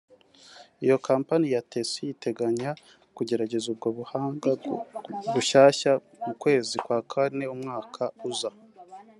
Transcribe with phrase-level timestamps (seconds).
[0.85, 2.71] Iyo kompanyi ya Taisei itegekanya
[3.15, 4.51] kugerageza ubwo buhanga
[5.31, 5.91] bushyashya
[6.25, 8.51] mu kwezi kwa kane umwaka uza